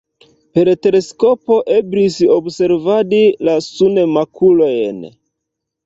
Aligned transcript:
Per 0.57 0.71
teleskopo 0.85 1.59
eblis 1.77 2.17
observadi 2.39 3.23
la 3.47 3.57
sunmakulojn. 3.71 5.11